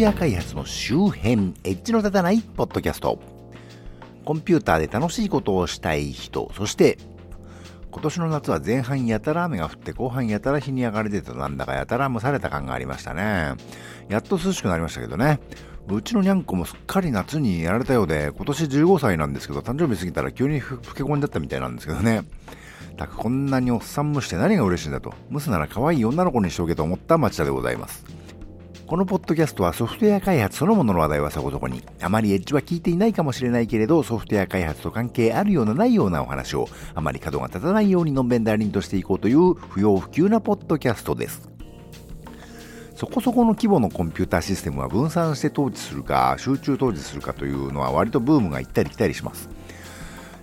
[0.00, 3.20] ウェア開発の周辺、エッジの立たないポッドキャスト。
[4.24, 6.96] コンピューターで楽しいことをしたい人、そして
[7.90, 13.56] 今年の夏は前半やたら雨が降って後半やたら日に焼かれてたなんだかやたら蒸された感がありましたね。
[14.08, 15.38] やっと涼しくなりましたけどね。
[15.86, 22.22] うちのにゃんこもすっかり夏にやられたようで、今年15歳なんですけど、誕生日過ぎたら急にふけ込んじゃったみたいなんですけどね。
[22.96, 25.12] たくこんなにおっさん蒸して何が嬉しいんだと。
[25.30, 28.19] 蒸すなら可愛い女の子にしておけと思った町田でございます。
[28.90, 36.66] このポッドキャストはソフトウェア開発そのものの話題はそこそこに、あまりエッジは聞いていないかもしれないけれど、ソフトウェア開発と関係あるようなないようなお話を、
[36.96, 41.48] あまり角が立たないようにのんべんだりんとしていこうという不要不急なポッドキャストです。
[42.96, 49.48] そこそこの規模のコンピューターシステムは分散して統治するか、集中統治するかというのは割とブームが行ったり来たりします。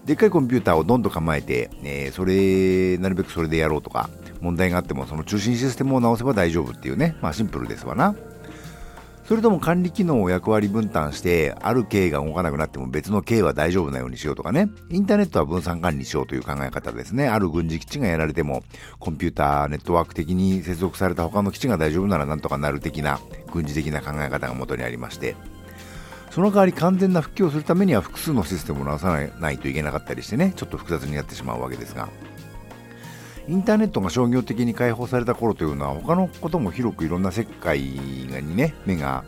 [0.06, 8.16] でっかいコンピューターをどんどん構えて、えー、それ、なるべくそれでやろうとか、問題があってもその中心システムを直せば大丈夫っていうね、まあシンプルですわな。
[9.28, 17.28] それとも管理機能を役割分担して、ある経が動かなくなっても別の経は大丈夫なようにしようとかね、インターネットは分散管理しようという考え方ですね。
[17.28, 18.64] ある軍事基地がやられても、
[19.00, 23.20] コンピューター、ネットワーク的に接続された他の基地が大丈夫ならなんとかなる的な、
[23.52, 25.36] 軍事的な考え方が元にありまして、
[26.32, 32.08] その代わり完全な復帰をするためには複数のシステムを直さないといけなかったりしてね、ちょっと複雑になってしまうわけですが、
[33.48, 39.24] インターネットが商業的に開放された頃というのは他のことも広くいろんな世界にね目が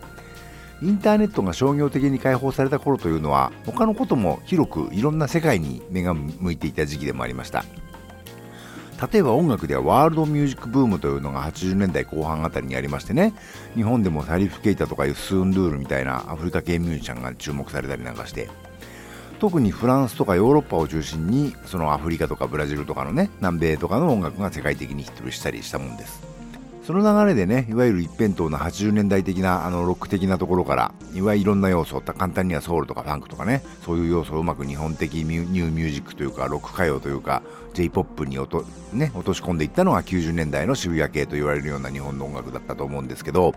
[0.81, 7.65] インターネットが商業的に開放された頃というのは他のことも広くいろんな世界に目が向いていた時期でもありました。
[9.11, 13.33] 例えば音楽ではワールドミュージックブームというのが80年代後半あたりにありましてね
[13.75, 18.49] 日本でもサリフ・ケイタとかユスーンドゥールみたいなアフリカ系ミュージシャンが注目されたりなんかして
[19.39, 26.29] 特にフランスとかヨーロッパを中心にそのアフリカとかブラジルとかのね南米とかの音楽が世界的にヒットしたりしたもんです。
[26.89, 37.43] その流れでねいわゆる一辺倒な80年代的なあのロック的なところからいわゆるいろんな要素簡単にはソウルとかファンクとかねそういう要素をうまく日本的ニューミュージックというかロック歌謡というか
[37.75, 43.53] J-POP に落と,、ね、落とし込んでいったのが90年代の渋谷系と言われるような日本の音楽だったと思うんですけど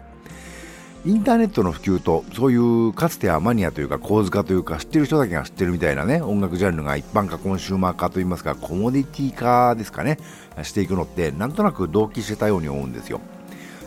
[1.04, 10.18] インターネットの普及とそういうかつてはマニアというか構図化というか知ってる人だけが知ってるみたいなね音楽ジャンルが一般化コンシューマー化といいますかコモディティ化ですかね
[10.62, 13.20] していくのってなんとなく同期してたように思うんですよ。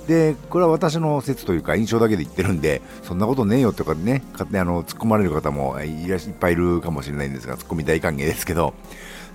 [0.08, 8.76] でこれは私の説というか印象だけで言ってるんでそんなことねえよとかね勝手にあの突っ込まれる方もいっいっぱいいるかもしれないんですが突っ込み大歓迎ですけど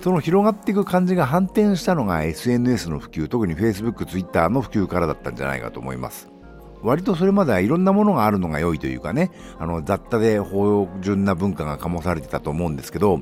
[0.01, 6.40] その広がっていく感じが反転したのが SNS の普及特に Facebook、Twitter の普及からだったんじゃないかと思います。
[6.83, 13.21] 割とそれまではいろんなものがあるのが良いというかね、あの雑多で芳醇な文化が醸されてたと思うんですけど、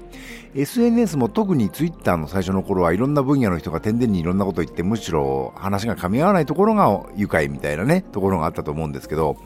[0.56, 9.38] SNS も特に Twitter の最初の頃はいろんな分野の人が点々にいろんなこと言って、むしろ話が噛み合わないところが愉快みたいなね、ところがあったと思うんですけど、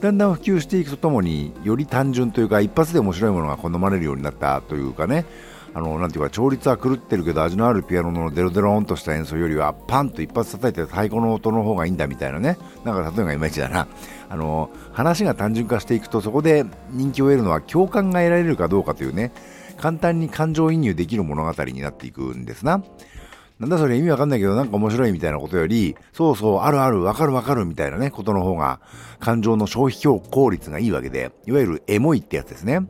[0.00, 5.24] だんだん普及していくとともにより単純というか一発で面白いものが好まれるようになったというかね
[5.74, 13.86] あのなんていうか調律は狂ってるけど味のあるピアノのデロデロンとした演奏よりはパンと一発叩いて太鼓の音の方がいいんだみたいなねなんか例えがいまいちだな
[14.28, 19.32] あの話が単純化していくとそこで人気を得るのは共感が得られるかどうかというね
[19.76, 22.82] 簡単に感情移入できる物語になっていくんですな。
[23.58, 28.80] なんだそれ意味わかんないけどなんか面白いみたいなことより、そうそう、あるある、わかるわかるみたいなね、ことの方が、
[29.18, 32.86] 感情の消費効率がいいわけで、いわゆるエモいってやつですね。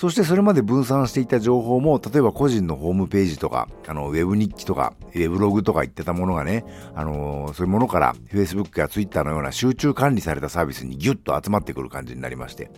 [0.00, 12.70] そしてそれまで分散していた情報も、例えば個人のホームページとか、あの、ウェブ日記とか、ウェブログとか言ってたものがね、あのー、そういうものから Facebook や Twitter のような集中管理されたサービスにギュッと集まってくる感じになりまして、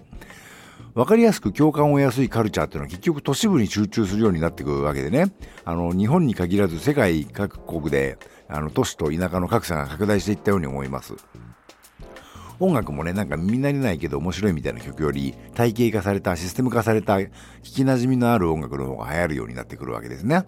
[0.94, 5.32] わかりやすく共感を得やすいカルチャーっていうのは結局都市部に集中するようになってくるわけでね、
[5.64, 8.18] あの、日本に限らず世界各国で、
[8.48, 11.14] あの、都市と田舎の格差が拡大していったように思います。
[12.62, 17.28] 音楽もね、なんか耳慣れないけど面白いみたいな曲より、体系化された、システム化された、聞
[17.62, 20.44] き馴染みのある音楽の方が流行るようになってくるわけですね。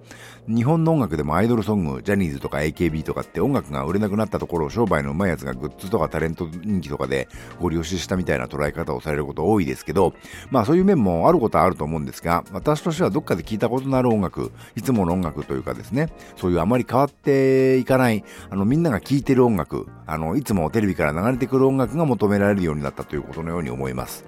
[0.47, 7.29] 日本の音楽でもアイドルソング、ジャニーズとか AKB とかって音楽が売れなくなったところを商売のうまいやつがグッズとかタレント人気とかで
[7.61, 10.15] ご利用ししたみたいな捉え方をされること多いですけど、
[10.51, 24.25] まあそういう面もあることはあると思うんですが、私としてはどっかで聞いたことのある音楽、いつもの音楽というかですね、そういうあまり変わっていかない、あのみんなが聴いてる音楽、あのいつもテレビから流れてくる音楽がが求められるようになったということのように思います。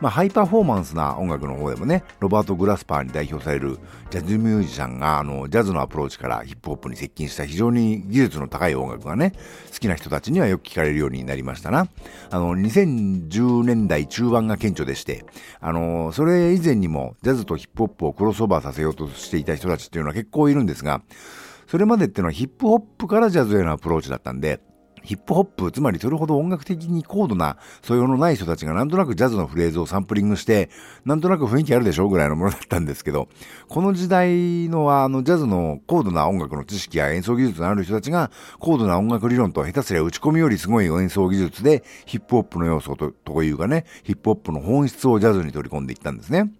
[0.00, 3.78] まあ、ハイパフォーマンスな音楽の方でもね、ロバート・グラスパーに代表される
[4.10, 9.32] ジャズミュージシャンが、あの、ジャズのアプローチからヒップホップに接近した非常に技術の高い音楽がね、
[9.72, 11.88] 好きな人たちにはよく聞かれるようになりましたな。
[12.30, 15.24] あの、2010年代中盤が顕著でして、
[15.60, 21.02] あの、それ以前にもジャズとヒップホップをクロスオーバーさせようとしていた人たちっていうのは結構いるんですが、
[21.66, 24.60] それまでっていうのはヒップホップからジャズへのアプローチだったんで、
[25.04, 30.70] ヒップホップ、つまりそれほど音楽的に高度な素養のない人たちがなんとなくジャズのフレーズをサンプリングして、
[31.04, 33.28] なんとなく雰囲気あるでしょぐらいのものだったんですけど、
[33.68, 46.50] この時代のあのジャズの高度な音楽の知識や演奏技術のある人たちが、高度な音楽理論と下手すりゃ打ち込みよりすごい演奏技術で、ヒップホップの要素とというかね、ヒップホップの本質をジャズに取り込んでいったんですね。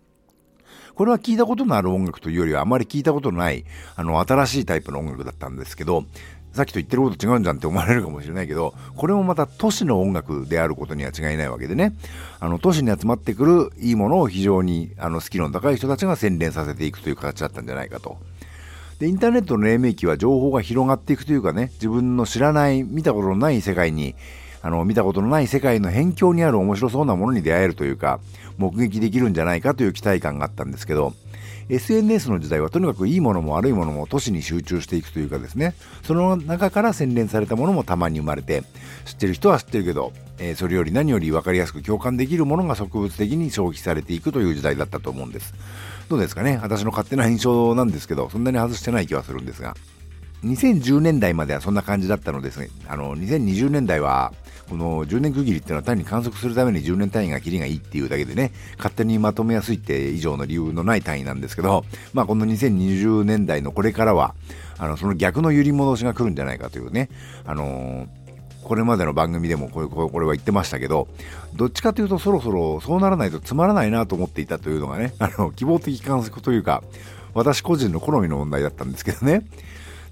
[0.94, 3.64] これは聞いたことのある音楽というよりはあまり聞いたことのない、
[3.96, 6.04] あの、新しいタイプの音楽だったんですけど、
[6.54, 11.94] さっきと言ってること違うんじゃんって思われるかもしれないけど、これもまた都市の音楽であることには違いないわけでね、
[12.38, 18.18] あの、都市に集まってくるいいものを非常に、あの、スキルの高い人たちが洗練させていくという形だったんじゃないかと。
[19.00, 24.14] で、インターネットの黎明期は情報が広がっていくというかね、自分の知らない、見たことのない世界に、
[24.64, 28.18] あの、見たことのない世界の辺境にある面白そうなものに出会えるというか、
[28.56, 31.12] 目撃できるんじゃないかという期待感があったんですけど、
[31.68, 38.62] SNS の時代はとにかくいいものも悪いものも都市に集中していくというかですね、その中から洗練されたものもたまに生まれて、
[39.04, 45.52] 知ってる人は知ってるけど、えー、それより何より分かりやすく共感できるものが植物的に消費されていくという時代だったと思うんです。
[46.08, 46.58] どうですかね？
[46.62, 49.74] 私の勝手な印象なんですけど、そんなに外してない気はするんですが。
[50.44, 52.68] 2010年代まではそんな感じだったのですね。
[52.86, 54.32] あの、2020年代は、
[54.68, 64.34] この10年区切りっていうのは単に観測するために10年単位が切りがいいっていうだけでね、勝手にまとめやすいって以上の理由のない単位なんですけど、まあこの2020年代のこれからは、
[64.78, 67.08] あの、その逆の揺り戻しが来るんじゃないかというね、
[67.44, 68.24] あのー
[68.64, 69.80] これまでの番組でもこ
[70.18, 71.06] れは言ってましたけど、
[71.54, 76.82] どっちかというとそろそろそうならないとつまらないなと思っていたというのがね、あの、希望的観測というか、
[77.34, 79.44] 私個人の好みの問題だったんですけどね。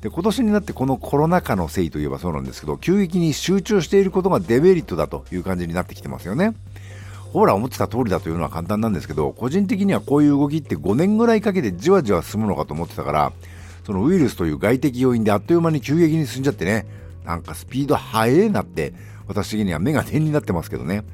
[0.03, 6.55] で今年になってこのコロナ禍のせいといえばそうなんですけど急激に集中していることがデメリットだという感じになってきてますよね。
[7.33, 13.33] ほら思ってた通りだというのは簡単なんですけど個人的にはこういう動きって5年ぐらいかけてじわじわ進むのかと思ってたから
[13.87, 16.85] そのウイルスという外的要因であっという間に急激に進んじゃってね
[17.25, 18.93] なんかスピード速えなって
[19.29, 21.05] 私的には目が点になってますけどね。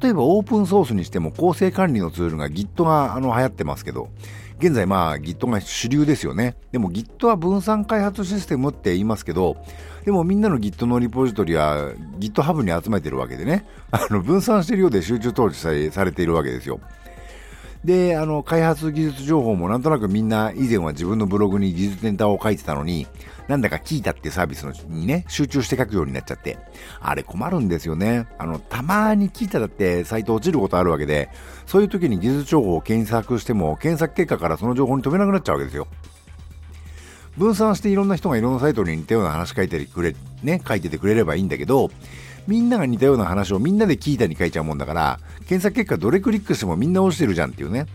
[0.00, 4.10] 例えばオープンソースにしても構成管理のツールが Git があの流行ってますけど
[4.58, 6.56] 現在まあ Git が主流ですよね。
[6.72, 9.56] でも Git は分散開発システムって言いますけど、
[10.06, 16.80] でもみんなの Git のリポジトリは GitHub に集めてるわけでね、 あの分散してるようで集中統治されされているわけですよ。
[17.84, 23.06] で、あの、開発技術情報もなんとなくみんな以前は自分のブログに技術ネタを書いてたのに、
[23.48, 26.58] なんだか聞いたってサービスにね、集中して書くようになっちゃって、
[27.00, 28.26] あれ困るんですよね。
[28.38, 31.30] あの、たまに聞いただってサイト落ちることあるわけで、
[31.66, 35.86] そういう時に技術情報を検索しても、検索結果からその情報に飛べなくなっちゃうわけですよ。
[37.36, 41.90] 分散していろんな人がいろんなサイトに似たような話書いてくれ、ね、書いててくれればいいんだけど、
[42.46, 47.86] みんなが似たような話をみんなで聞いたに書いちゃうもんだから、検索結果どれクリックしてもみんな落ちてるじゃんっていうね。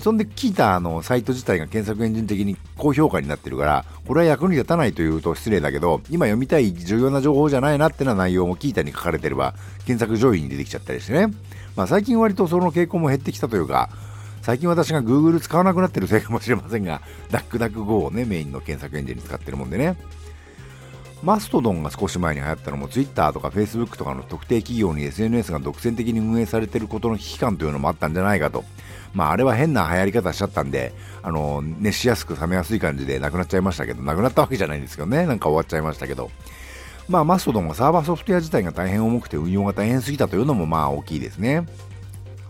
[0.00, 11.34] そんで聞いたあのサイト自体が検索エンジン的に高評価になってるから、これは役に立たないというと失礼だけど、今読みたい重要な情報じゃないなってな内容も聞いたに書かれてれば、検索上位に出てきちゃったりしてね。
[11.74, 13.90] まあ最近割とその傾向も減ってきたというか、
[14.42, 19.96] 最近私が Google 使わなくなってるせいかもしれませんが、ダックダック Go をね、メインの検索エンジンに使ってるもんでね。
[21.22, 28.64] マストドンが少し前に流行ったのも Twitter とか Facebook とかの特定企業に SNS が独占的に運営されていることの危機感というのもあったんじゃないかと。
[29.14, 30.92] まああれは変な流行り方しちゃったんで、
[31.22, 35.26] あの、熱しやすく冷めやすい感じでなくなっちゃいましたけど、なくなったわけじゃないんですけどね。
[35.26, 36.30] なんか終わっちゃいましたけど。
[37.08, 41.66] まあマストドンはサーバーソフトウェア自体が大変重くて運用が大変すぎたというのもまあ大きいですね。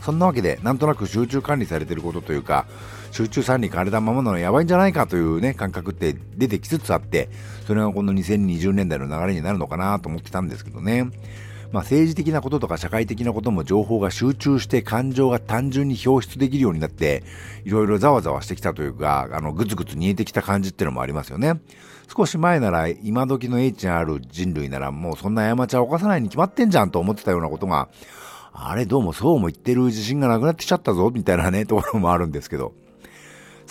[0.02, 2.66] そんなわけで、なんとなく集中管理されてることというか、
[3.12, 7.28] 集中管理されたままなのやばいんじゃないかというね、感覚って出てきつつあって、
[7.66, 11.08] それがこの2020年代の流れになるのかなと思ってたんですけどね。
[11.72, 17.24] まあ、政治的なこととか社会的なことも情報が集中して感情が単純に表出できるようになって、
[17.64, 21.60] いろいろざわざわしてきたというか、あの、ぐつぐつ煮えてきた感じっていうのもありますよね。
[22.14, 27.88] 少し前なら、今時の英知のある人類なら、もうそんな過ちは犯さないに決まってんじゃんと思ってたようなことが、
[28.52, 32.74] あれどうもそうも言ってる自信がなくなってきちゃったぞ、みたいなね、ところもあるんですけど。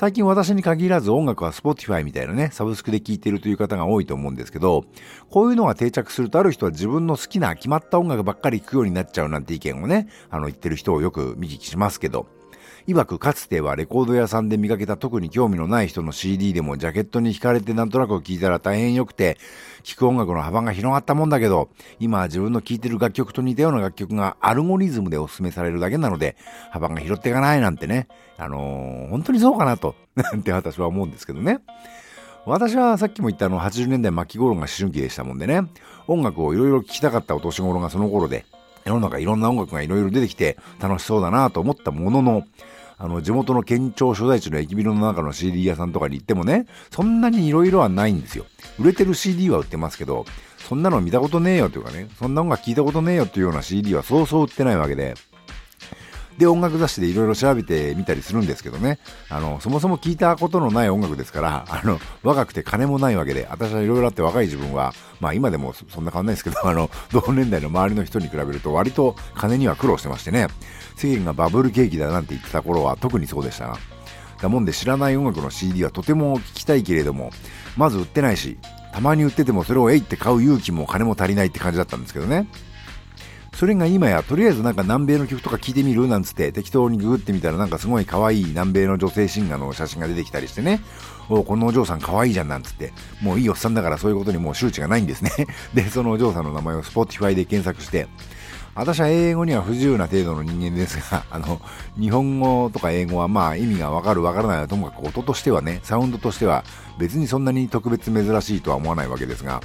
[0.02, 4.84] 最近私に限らず音楽は Spotify みたいなね、サブスクで聴いてるという方が多いと思うんですけど、
[5.30, 12.26] こういうのが定着するとある人は自分の好きな決まった音楽ばっかり聴くようになっちゃうなんて意見をね、あの言ってる人をよく見聞きしますけど、
[12.88, 19.38] 曰くかつてはレコード屋さんで見かけた特に興味のない人の CD でもジャケットに惹かれてなんとなく聴いたら大変良くて、
[19.84, 21.70] 聴く音楽の幅が広がったもんだけど、
[22.00, 26.36] 今は自分の聴いてる楽曲と似たような楽曲がアルゴリズムでお勧めされるだけなので、
[26.72, 28.08] 幅が拾っていかないなんてね、
[28.38, 31.60] あのー、本当にそうかなと、 なんて私は思うんですけどね。
[32.46, 35.62] 私はさっきも言ったあの80年代末期頃が思春期でしたもんでね、
[36.08, 38.46] 音楽をいろいろ聴きたかったお年頃がその頃で、
[38.86, 42.44] 世の中いろんな音楽がいろいろ出てきて楽しそうだなと思ったものの、
[42.98, 48.46] あの、地元の県庁所在地の駅ビルの中の CD 屋さんとかに行ってもね、そんなにいろいろはないんですよ。
[48.80, 50.26] 売れてる CD は売ってますけど、
[50.58, 55.16] そんなの見たことねえよというかね、そんな音楽聞いたことねえよというような CD はそうそう売ってないわけで、
[56.38, 70.48] で、音楽雑誌でいろいろ調べてみたりするんですけどね、あの、そもそも聞いたことのない音楽ですから、あの、若くて金もないわけで、私はいろいろあって若い自分は、まあ今でもそんな変わんないですけど、 あの、同年代の周りの人に比べると割と金には苦労してましてね、
[70.96, 73.62] 世間がバブル景気だなんて言ってた頃は特にそうでした。
[73.68, 73.78] が、
[74.42, 77.32] だもんで知らない音楽の CD はとても聞きたいけれども、
[77.78, 78.58] まず売ってないし、
[78.94, 82.48] たまに売っててもそれをえいって買う勇気も金も足りないって感じだったんですけどね。
[83.62, 90.82] それが今や、とりあえずなんか南米の曲とか聞いてみるなんつって適当にググってみたらなんかすごい可愛い南米の女性シンガーの写真が出てきたりしてね、
[91.30, 92.92] おこのお嬢さん可愛いじゃんなんつって、
[93.22, 95.30] もういいおっさんだからそういうことにもう周知がないんですね。
[95.76, 98.08] で、そのお嬢さんの名前を Spotify で検索して、
[98.74, 101.62] 私は英語には不自由な程度の人間ですが、 あの、
[102.00, 106.64] 日本語とか英語はまあ意味がわかるわからないはともかく音としてはね、サウンドとしては
[106.98, 109.62] 別にそんなに特別珍しいとは思わないわけですが、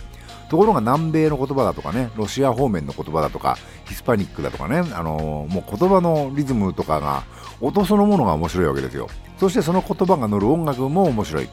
[0.49, 7.25] ところが南米の言葉だとかね、ロシア方面の言葉だとか、ヒスパニックだとかね、あのー、もう言葉のリズムとかが、
[7.61, 9.09] 音そのものが面白いわけですよ。
[9.39, 11.49] そしてその言葉が乗る音楽も面白い。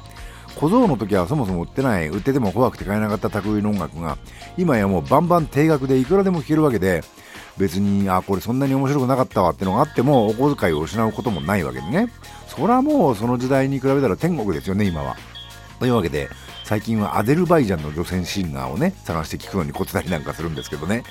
[0.55, 4.17] 小僧の時はそもそも売ってない、売ってても怖くて買えなかった類の音楽が、
[4.57, 7.03] 今やもうバンバン定額でいくらでも聴けるわけで、
[7.57, 12.11] 別に、あ、これそんなに面白くなかったわってのがあっても、お小遣いを失うこともないわけでね。
[12.47, 15.15] それはもうその時代に比べたら天国ですよね、今は。
[15.79, 16.29] というわけで、
[16.63, 21.03] 最近はアゼルバイジャンの女性シンガーをね、探して聞くのにコツなりなんかするんですけどね。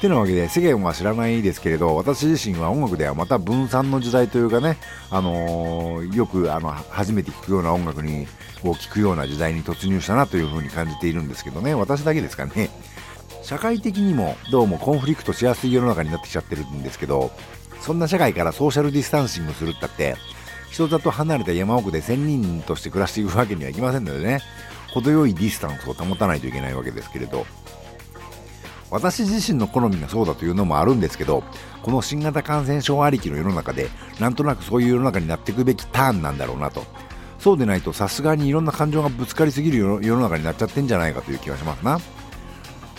[0.00, 4.78] てなわけで、世間は知らないですけれど、私自身は音楽ではまた分散の時代というかね、
[5.10, 8.26] あのー、よくあの初めて聴くような音楽に
[8.62, 12.70] こう聴くような時代に突入したなというふうに感じているんですけどね、私だけですかね。
[13.42, 17.32] 社会的にもどうもコンフリクトしやすい世の中になってきちゃってるんですけど、
[17.80, 20.16] そんな社会からソーシャルディスタンシングするったって、
[20.70, 24.40] 人里離れた山奥で仙人として暮らしていくわけにはいきませんのでね、
[25.00, 27.46] 程よいディスタンスを保たないといけないわけですけれど
[28.90, 31.42] 私自身の好みがそうだというのもあるんですけど
[31.82, 33.88] この新型感染症ありきの世の中で
[34.20, 36.84] なんとなくそういう世の中になっていくべきターンなんだろうなと。
[37.38, 42.00] そうでないとさすがにいろんな感情がぶつかりすぎる世の中になっちゃってんじゃないかという気がしますな。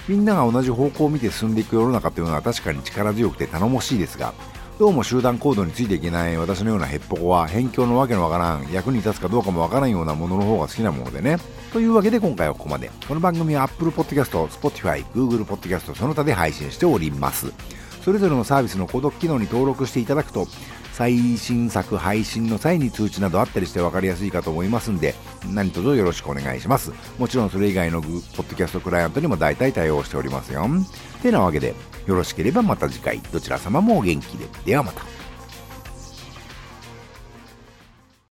[0.07, 4.33] みんなが同じ方向を見て進んでいく世の中というのは確かに力強くて頼もしいですが
[4.79, 11.38] どうも集団行動についていけない私のようなヘッポコは辺境のわけのわからん役に立つかどうかもわからんようなものの方が好きなものでね。
[11.74, 12.91] というわけで今回はここまで。
[13.07, 17.51] この番組は Apple Podcast、Spotify、Google Podcast その他で配信しております。
[18.03, 20.48] それぞれのサービスの購読機能に登録していただくと
[20.97, 25.13] 最新作配信の際に通知などあったりして分かりやすいかと思いますんで
[25.53, 26.91] 何卒よろしくお願いします。
[27.19, 30.67] もちろんそれ以外のポッドキャストクライアントにも大体対応しておりますよ。
[31.21, 31.75] てなわけで
[32.07, 33.19] よろしければまた次回。
[33.31, 34.47] どちら様もお元気で。
[34.65, 35.03] ではまた。